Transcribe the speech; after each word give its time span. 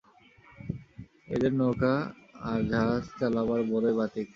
এদের 1.27 1.51
নৌকা 1.53 1.93
আর 2.43 2.59
জাহাজ 2.71 3.03
চালাবার 3.19 3.61
বড়ই 3.71 3.93
বাতিক। 3.99 4.27